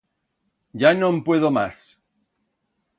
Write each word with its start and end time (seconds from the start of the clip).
Ya 0.83 0.93
no'n 0.97 1.21
puedo 1.29 1.55
mas. 1.59 1.77